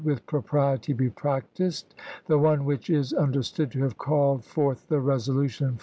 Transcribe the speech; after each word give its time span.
'S 0.01 0.05
with 0.05 0.25
propriety 0.25 0.93
be 0.93 1.11
practiced, 1.11 1.93
the 2.25 2.39
one 2.39 2.65
which 2.65 2.89
is 2.89 3.13
un 3.13 3.27
ph^Sm, 3.27 3.33
derstood 3.67 3.71
to 3.73 3.83
have 3.83 3.99
called 3.99 4.43
forth 4.43 4.87
the 4.87 4.99
resolution 4.99 5.73
fur 5.73 5.73
"StiS7 5.75 5.79